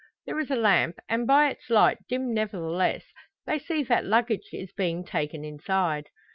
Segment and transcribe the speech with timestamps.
[0.25, 3.03] There is a lamp, and by its light, dim nevertheless,
[3.45, 6.07] they see that luggage is being taken inside.